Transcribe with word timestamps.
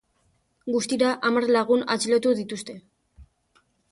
Guztira 0.75 1.09
hamar 1.29 1.45
lagun 1.57 1.85
atxilotu 1.97 2.33
dituzte. 2.41 2.79